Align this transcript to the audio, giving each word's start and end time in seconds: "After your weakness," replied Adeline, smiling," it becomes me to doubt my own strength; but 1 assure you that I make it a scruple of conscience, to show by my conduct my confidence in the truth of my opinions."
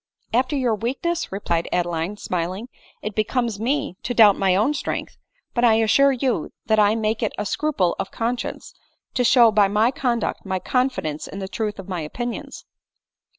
"After 0.33 0.55
your 0.55 0.73
weakness," 0.73 1.31
replied 1.31 1.67
Adeline, 1.71 2.17
smiling," 2.17 2.69
it 3.03 3.13
becomes 3.13 3.59
me 3.59 3.97
to 4.01 4.15
doubt 4.15 4.35
my 4.35 4.55
own 4.55 4.73
strength; 4.73 5.15
but 5.53 5.63
1 5.63 5.75
assure 5.83 6.11
you 6.11 6.49
that 6.65 6.79
I 6.79 6.95
make 6.95 7.21
it 7.21 7.33
a 7.37 7.45
scruple 7.45 7.95
of 7.99 8.09
conscience, 8.09 8.73
to 9.13 9.23
show 9.23 9.51
by 9.51 9.67
my 9.67 9.91
conduct 9.91 10.43
my 10.43 10.57
confidence 10.57 11.27
in 11.27 11.37
the 11.37 11.47
truth 11.47 11.77
of 11.77 11.87
my 11.87 12.01
opinions." 12.01 12.65